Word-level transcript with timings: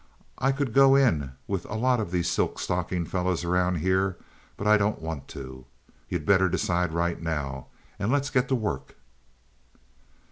I 0.39 0.51
could 0.51 0.73
go 0.73 0.95
in 0.95 1.33
with 1.47 1.63
a 1.65 1.75
lot 1.75 1.99
of 1.99 2.09
these 2.09 2.27
silk 2.27 2.57
stocking 2.57 3.05
fellows 3.05 3.43
around 3.45 3.75
here, 3.75 4.17
but 4.57 4.65
I 4.65 4.75
don't 4.75 4.99
want 4.99 5.27
to. 5.27 5.65
You'd 6.09 6.25
better 6.25 6.49
decide 6.49 6.91
right 6.91 7.21
now, 7.21 7.67
and 7.99 8.11
let's 8.11 8.31
get 8.31 8.47
to 8.47 8.55
work." 8.55 8.95